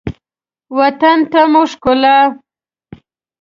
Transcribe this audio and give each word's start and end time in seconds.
وطن 0.77 1.17
ته 1.31 1.39
مو 1.51 1.61
ښکلا 1.71 2.17